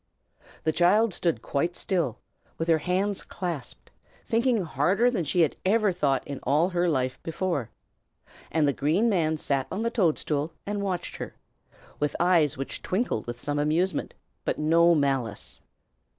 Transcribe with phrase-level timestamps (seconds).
[0.63, 2.17] The child stood quite still,
[2.57, 3.91] with her hands clasped,
[4.25, 7.69] thinking harder than she had ever thought in all her life before;
[8.51, 11.35] and the Green Man sat on the toadstool and watched her,
[11.99, 15.61] with eyes which twinkled with some amusement, but no malice.